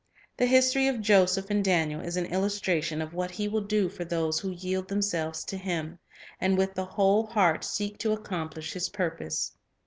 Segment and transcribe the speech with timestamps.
[0.37, 4.03] The history of Joseph and Daniel is an illustration of what He will do for
[4.03, 5.99] those who yield themselves to Him,
[6.39, 9.51] and with the whole heart seek to accomplish His purpose.